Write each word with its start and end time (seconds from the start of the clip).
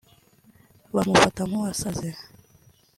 bamufata 0.95 1.41
nk’uwasaze 1.49 2.09